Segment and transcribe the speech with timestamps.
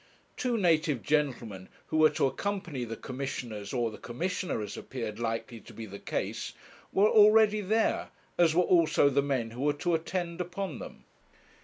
[0.35, 5.59] Two native gentlemen, who were to accompany the Commissioners, or the Commissioner, as appeared likely
[5.59, 6.53] to be the case,
[6.91, 11.03] were already there, as were also the men who were to attend upon them.